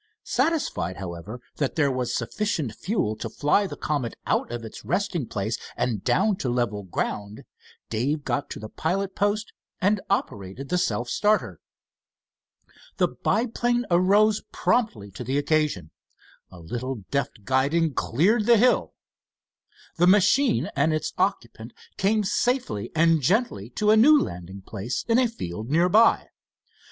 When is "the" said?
3.67-3.75, 8.59-8.67, 10.69-10.79, 12.97-13.09, 15.23-15.37, 18.47-18.57, 19.97-20.07